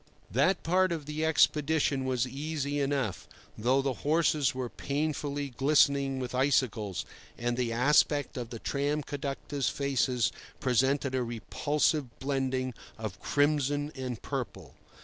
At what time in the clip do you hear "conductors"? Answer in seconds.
9.03-9.69